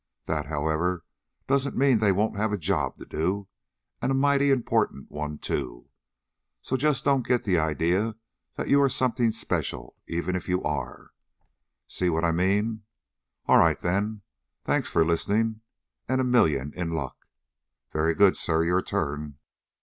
[0.25, 1.05] That, however,
[1.45, 3.47] doesn't mean they won't have a job to do,
[4.01, 5.89] and a mighty important one, too.
[6.59, 8.15] So just don't get the idea
[8.55, 11.11] that you are something special even if you are.
[11.85, 12.81] See what I mean?
[13.45, 14.23] All right, then.
[14.63, 15.61] Thanks for listening,
[16.09, 17.27] and a million in luck.
[17.91, 18.63] Very good, sir.
[18.63, 19.37] Your turn."